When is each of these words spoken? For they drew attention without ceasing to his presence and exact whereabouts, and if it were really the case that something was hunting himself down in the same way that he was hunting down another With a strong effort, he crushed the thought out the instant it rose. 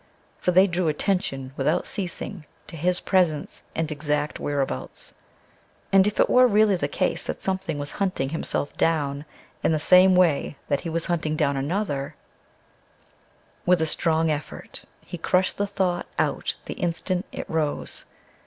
For 0.39 0.49
they 0.49 0.65
drew 0.65 0.87
attention 0.87 1.53
without 1.55 1.85
ceasing 1.85 2.47
to 2.65 2.75
his 2.75 2.99
presence 2.99 3.65
and 3.75 3.91
exact 3.91 4.39
whereabouts, 4.39 5.13
and 5.93 6.07
if 6.07 6.19
it 6.19 6.27
were 6.27 6.47
really 6.47 6.75
the 6.75 6.87
case 6.87 7.21
that 7.25 7.39
something 7.43 7.77
was 7.77 7.91
hunting 8.01 8.29
himself 8.29 8.75
down 8.77 9.25
in 9.61 9.73
the 9.73 9.77
same 9.77 10.15
way 10.15 10.57
that 10.69 10.81
he 10.81 10.89
was 10.89 11.05
hunting 11.05 11.35
down 11.35 11.55
another 11.55 12.15
With 13.63 13.79
a 13.79 13.85
strong 13.85 14.31
effort, 14.31 14.85
he 15.01 15.19
crushed 15.19 15.57
the 15.57 15.67
thought 15.67 16.07
out 16.17 16.55
the 16.65 16.73
instant 16.81 17.27
it 17.31 17.47
rose. 17.47 18.05